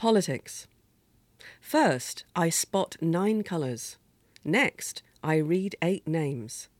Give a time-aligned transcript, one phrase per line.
[0.00, 0.66] Politics.
[1.60, 3.98] First, I spot nine colours.
[4.42, 6.70] Next, I read eight names.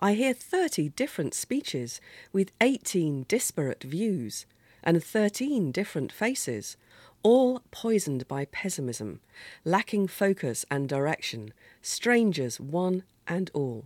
[0.00, 2.00] I hear 30 different speeches
[2.32, 4.44] with 18 disparate views
[4.82, 6.76] and 13 different faces,
[7.22, 9.20] all poisoned by pessimism,
[9.64, 13.84] lacking focus and direction, strangers one and all.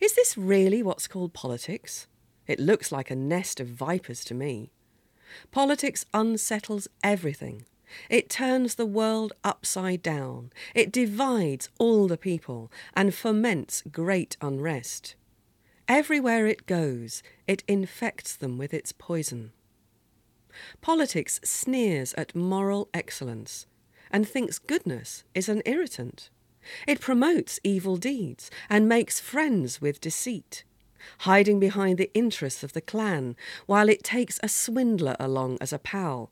[0.00, 2.06] Is this really what's called politics?
[2.46, 4.70] It looks like a nest of vipers to me.
[5.50, 7.64] Politics unsettles everything.
[8.10, 10.52] It turns the world upside down.
[10.74, 15.14] It divides all the people and foments great unrest.
[15.88, 19.52] Everywhere it goes, it infects them with its poison.
[20.80, 23.66] Politics sneers at moral excellence
[24.10, 26.30] and thinks goodness is an irritant.
[26.86, 30.64] It promotes evil deeds and makes friends with deceit,
[31.20, 35.78] hiding behind the interests of the clan while it takes a swindler along as a
[35.78, 36.30] pal.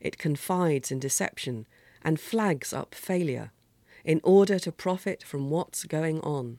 [0.00, 1.66] It confides in deception
[2.02, 3.52] and flags up failure
[4.04, 6.58] in order to profit from what's going on.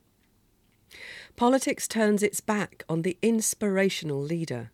[1.35, 4.71] Politics turns its back on the inspirational leader.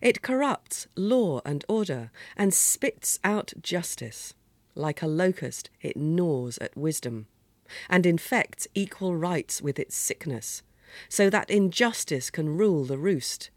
[0.00, 4.34] It corrupts law and order and spits out justice.
[4.74, 7.26] Like a locust, it gnaws at wisdom
[7.88, 10.62] and infects equal rights with its sickness,
[11.08, 13.50] so that injustice can rule the roost.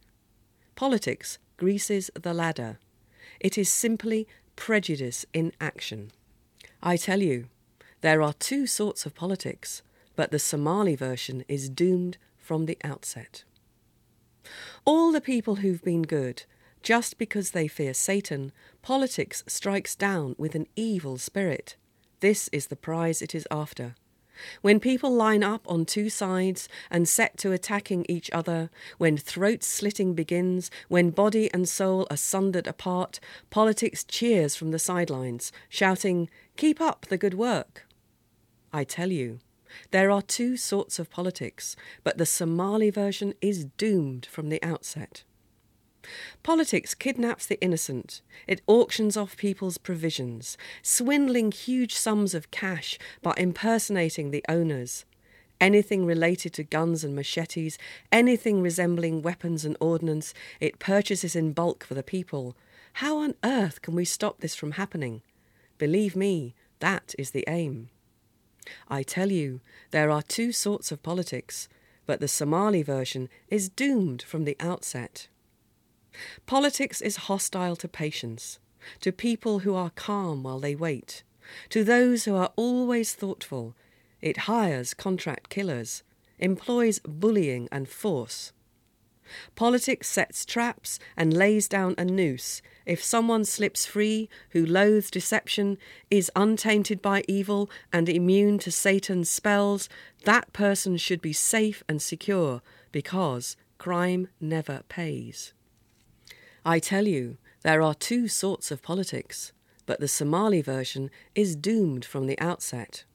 [0.75, 2.79] Politics greases the ladder.
[3.39, 6.11] It is simply prejudice in action.
[6.81, 7.47] I tell you,
[8.01, 9.81] there are two sorts of politics,
[10.15, 13.43] but the Somali version is doomed from the outset.
[14.85, 16.43] All the people who've been good,
[16.81, 18.51] just because they fear Satan,
[18.81, 21.75] politics strikes down with an evil spirit.
[22.19, 23.95] This is the prize it is after.
[24.61, 29.63] When people line up on two sides and set to attacking each other, when throat
[29.63, 36.29] slitting begins, when body and soul are sundered apart, politics cheers from the sidelines, shouting,
[36.55, 37.85] Keep up the good work.
[38.73, 39.39] I tell you,
[39.91, 45.23] there are two sorts of politics, but the Somali version is doomed from the outset.
[46.43, 48.21] Politics kidnaps the innocent.
[48.47, 55.05] It auctions off people's provisions, swindling huge sums of cash by impersonating the owners.
[55.59, 57.77] Anything related to guns and machetes,
[58.11, 62.55] anything resembling weapons and ordnance, it purchases in bulk for the people.
[62.93, 65.23] How on earth can we stop this from happening?
[65.77, 67.89] Believe me, that is the aim.
[68.87, 71.67] I tell you, there are two sorts of politics,
[72.05, 75.27] but the Somali version is doomed from the outset.
[76.45, 78.59] Politics is hostile to patience,
[79.01, 81.23] to people who are calm while they wait,
[81.69, 83.75] to those who are always thoughtful.
[84.21, 86.03] It hires contract killers,
[86.39, 88.51] employs bullying and force.
[89.55, 92.61] Politics sets traps and lays down a noose.
[92.85, 95.77] If someone slips free who loathes deception,
[96.09, 99.89] is untainted by evil, and immune to Satan's spells,
[100.23, 102.61] that person should be safe and secure
[102.91, 105.53] because crime never pays.
[106.67, 109.53] I tell you, there are two sorts of politics,
[109.85, 113.05] but the Somali version is doomed from the outset.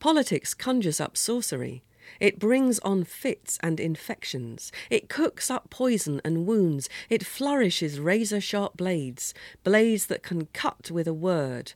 [0.00, 1.82] Politics conjures up sorcery.
[2.20, 4.70] It brings on fits and infections.
[4.90, 6.90] It cooks up poison and wounds.
[7.08, 9.32] It flourishes razor sharp blades,
[9.64, 11.72] blades that can cut with a word.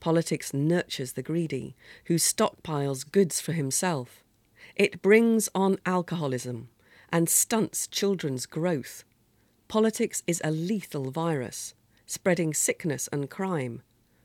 [0.00, 1.76] Politics nurtures the greedy,
[2.06, 4.24] who stockpiles goods for himself.
[4.74, 6.70] It brings on alcoholism
[7.12, 9.04] and stunts children's growth.
[9.72, 11.72] Politics is a lethal virus,
[12.04, 13.80] spreading sickness and crime.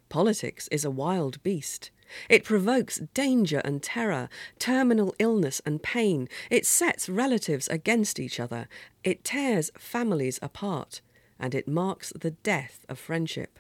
[0.10, 1.90] Politics is a wild beast.
[2.28, 4.28] It provokes danger and terror,
[4.60, 6.28] terminal illness and pain.
[6.50, 8.68] It sets relatives against each other.
[9.06, 11.00] It tears families apart.
[11.40, 13.58] And it marks the death of friendship.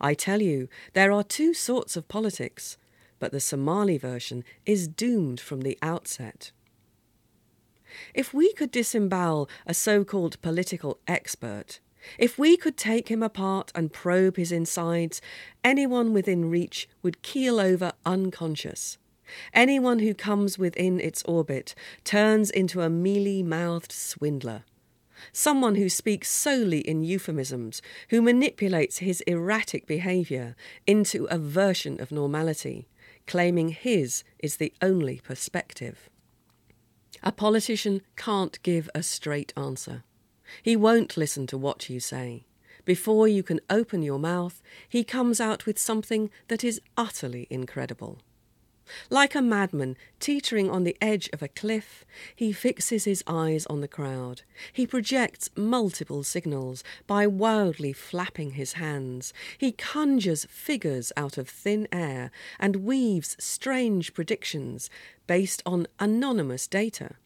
[0.00, 2.78] I tell you, there are two sorts of politics,
[3.18, 6.50] but the Somali version is doomed from the outset.
[8.14, 11.80] If we could disembowel a so called political expert,
[12.18, 15.20] if we could take him apart and probe his insides,
[15.62, 18.98] anyone within reach would keel over unconscious.
[19.54, 21.74] Anyone who comes within its orbit
[22.04, 24.64] turns into a mealy mouthed swindler.
[25.32, 27.80] Someone who speaks solely in euphemisms,
[28.10, 30.56] who manipulates his erratic behaviour
[30.86, 32.88] into a version of normality,
[33.26, 36.10] claiming his is the only perspective.
[37.22, 40.02] A politician can't give a straight answer.
[40.62, 42.46] He won't listen to what you say.
[42.84, 48.18] Before you can open your mouth, he comes out with something that is utterly incredible.
[49.10, 53.80] Like a madman teetering on the edge of a cliff, he fixes his eyes on
[53.80, 54.42] the crowd.
[54.72, 59.32] He projects multiple signals by wildly flapping his hands.
[59.58, 64.90] He conjures figures out of thin air and weaves strange predictions
[65.26, 67.16] based on anonymous data.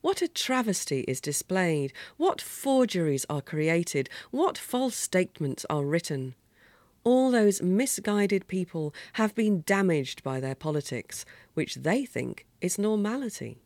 [0.00, 6.34] What a travesty is displayed, what forgeries are created, what false statements are written.
[7.02, 11.24] All those misguided people have been damaged by their politics,
[11.54, 13.62] which they think is normality.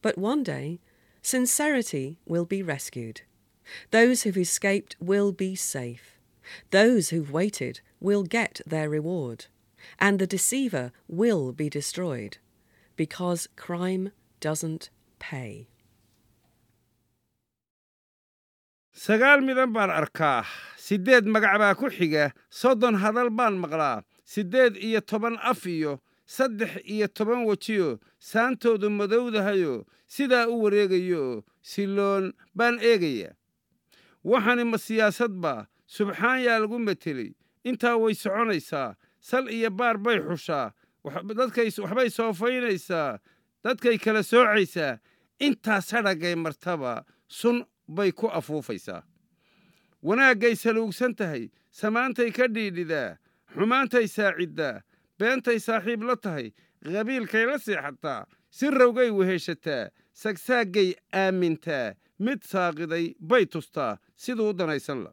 [0.00, 0.80] But one day,
[1.22, 3.22] sincerity will be rescued.
[3.90, 6.20] Those who've escaped will be safe.
[6.70, 9.46] Those who've waited will get their reward.
[9.98, 12.38] And the deceiver will be destroyed.
[12.94, 15.68] Because crime doesn't pay.
[18.96, 20.44] Sagaal midan baan arkaa.
[20.76, 22.32] Siddeed magac baa ku xiga.
[22.50, 24.02] Soddon hadal baan maqlaa.
[24.24, 27.98] Siddeed iyo toban af iyo saddex iyo toban wejiyo.
[28.18, 29.84] Saantoodu madowdahayo.
[30.06, 31.44] Sidaa u wareegayo.
[31.62, 33.30] Siloon baan eegaya
[34.24, 35.66] waxani ma siyaasad baa.
[35.86, 37.30] Subxaan yaa lagu metelay.
[37.64, 38.94] Intaa way soconaysaa.
[39.20, 40.72] Sal iyo baar bay xushaa.
[41.04, 43.18] Waxbay soofaynaysaa
[43.64, 44.98] dadkay kala soocaysaa.
[45.38, 47.04] Intaa sadhagay martaba.
[47.28, 49.02] Sun bay ku afuufaysaa
[50.02, 53.16] wanaaggay saluugsan tahay samaantay ka dhiidhidaa
[53.54, 54.82] xumaantay saaciddaa
[55.18, 56.52] beentay saaxiib la tahay
[56.84, 65.02] qabiilkay la seexataa si rawgay weheshataa sagsaaggay aamintaa mid saaqiday bay tustaa siduu u danaysan
[65.04, 65.12] la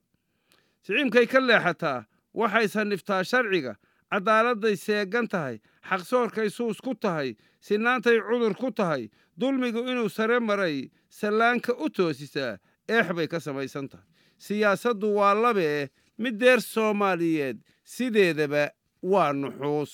[0.86, 3.76] siciimkay ka leexataa waxay sanniftaa sharciga
[4.14, 5.58] caddaaladday seegan tahay
[5.90, 7.34] xaqsoorkay suus ku tahay
[7.66, 12.58] sinaantay cudur ku tahay dulmigu inuu sare maray sallaanka u toosisaa
[12.88, 14.06] eex bay ka samaysan tahay.
[14.38, 18.70] Siyaasaddu waa labee mid deer soomaaliyeed sideedaba
[19.02, 19.94] waa nuxuus.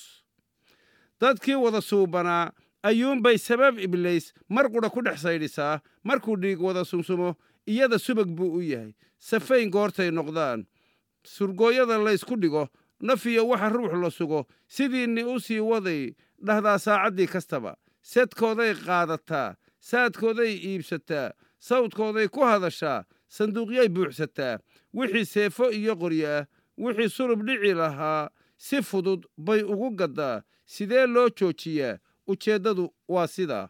[1.20, 2.52] Dadkii wada suubanaa
[2.82, 8.52] ayuunbay sabab iblays mar qudha ku dhex saydhisaa markuu dhiig wada sumsumo iyada subag buu
[8.58, 8.92] u yahay.
[9.18, 10.66] Safayn goortay noqdaan
[11.24, 12.68] surgooyada laysku dhigo
[13.00, 14.46] naf iyo waxa ruux la sugo.
[14.68, 16.14] Sidiinni u sii waday
[16.46, 17.76] dhahdaa saacaddii kastaba.
[18.02, 24.58] Sedkooday qaadataa saadkooday iibsataa sawdkooday ku hadashaa sanduuqyay buuxsataa.
[24.94, 26.46] Wixii seefo iyo qoryo ah
[26.78, 30.42] wixii sulub dhici lahaa si fudud bay ugu gaddaa.
[30.66, 31.98] Sidee loo joojiyaa?
[32.26, 33.68] Ujeeddadu waa sidaa.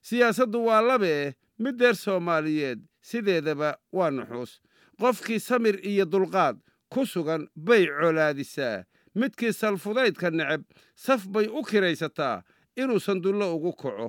[0.00, 4.60] Siyaasaddu waa labee mid deer soomaaliyeed sideedaba waa nuxuus.
[5.00, 6.56] Qofkii samir iyo dulqaad
[6.94, 8.84] ku sugan bay colaadisaa.
[9.18, 10.62] Midkii salfudaydka neceb
[11.04, 12.42] saf bay u kiraysataa
[12.76, 14.08] inuu sandullo ugu kaco.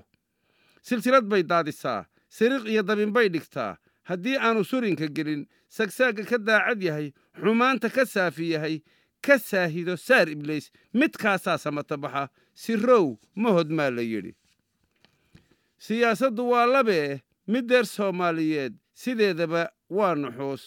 [0.86, 3.78] Silsilad bay daadisaa siriq iyo dabinbay dhigtaa.
[4.10, 7.08] Haddii aanu surinka gelin sagsaagga ka daacad yahay
[7.42, 8.76] xumaanta ka saafi yahay
[9.26, 12.30] ka saahido saar iblays midkaasaa samata baxa.
[12.54, 14.34] Sirow mahod maa la yidhi.
[15.78, 20.64] Siyaasaddu waa labee mid soomaaliyeed sideedaba waa nuxuus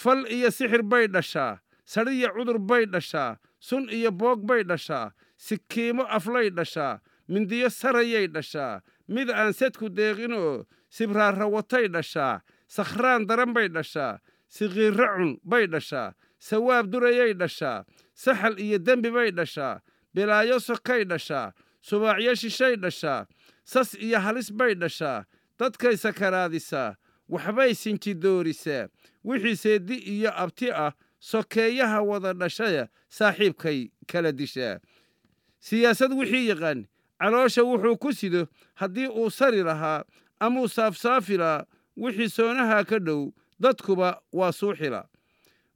[0.00, 1.58] fal iyo sixir bay dhashaa
[1.92, 3.36] sadhiya cudur bay dhashaa
[3.68, 5.12] sun iyo boog bay dhashaa
[5.46, 7.00] sikiimo aflay dhashaa
[7.32, 8.80] mindiyo sarayay dhashaa
[9.14, 10.64] mid aan sedku deeqinoo
[10.96, 12.40] sibraarrawatay dhashaa
[12.76, 14.18] sakhraan daran bay dhashaa
[14.56, 16.14] siqiirra cun bay dhashaa
[16.48, 17.84] sawaab durayay dhashaa
[18.14, 19.80] saxal iyo dembi bay dhashaa
[20.14, 21.52] bilaayo sokay dhashaa
[21.88, 23.26] subaacyo shishay dhashaa
[23.64, 25.24] sas iyo halis bay dhashaa
[25.58, 26.94] dadkay sakaraadisaa
[27.28, 28.88] waxbay sinjidoorisaa
[29.24, 34.78] wixii seeddi iyo abti ah sokeeyaha wada dhashaya saaxiibkay kala dishaa
[35.60, 36.86] siyaasad wixii yaqaan
[37.18, 40.04] caloosha wuxuu ku sido haddii uu sari lahaa
[40.40, 41.64] amuu saafsaafi lahaa
[41.96, 43.30] wixii soonahaa ka dhow
[43.60, 45.04] dadkuba waa suuxila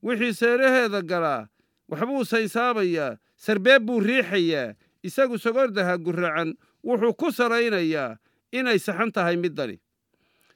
[0.02, 1.49] wixii seeraheeda galaa
[1.88, 6.54] waxbuu saysaabayaa sarbeeb buu riixayaa isagu sogordaha gurracan
[6.85, 8.16] wuxuu ku salaynayaa
[8.52, 9.80] inay saxan tahay middani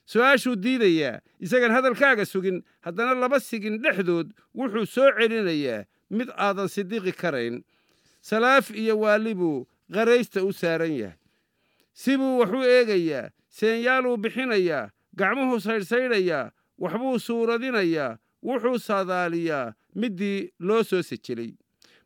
[0.06, 1.20] su'aashuu diidayaa.
[1.40, 7.64] Isagaan hadalkaaga sugin haddana laba sigin dhexdood wuxuu soo celinayaa mid aadan sidiqi karayn.
[8.20, 11.18] Salaaf iyo waali buu qaraysta u saaran yahay.
[11.92, 21.02] Sibuu wax u eegayaa seenyaaluu bixinayaa gacmuhuu saydhsaydhayaa waxbuu suuradinayaa wuxuu saadaaliyaa middii loo soo
[21.02, 21.52] sejelay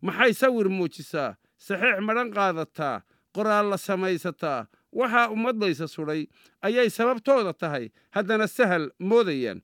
[0.03, 1.35] maxay sawir muujisaa?
[1.61, 3.03] Saxiix madhan qaadataa
[3.37, 6.27] qoraalla samaysataa waxaa ummadlaysa sudhay
[6.63, 7.91] ayay sababtooda tahay.
[8.11, 9.63] Haddana sahal moodayaan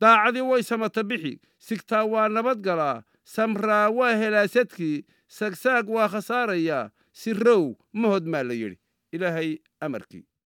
[0.00, 3.02] daacadii way samata bixi sigtaa waa nabad galaa.
[3.24, 6.90] Samraa waa helaasadkii sagsaag waa khasaarayaa.
[7.12, 8.78] Sirow mahod maa la yidhi.
[9.12, 10.24] Ilaahay amarkii